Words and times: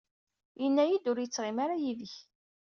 Yenna-yi 0.61 0.95
ur 1.11 1.17
yettɣmi 1.19 1.61
ara 1.63 1.75
yid-k. 1.83 2.15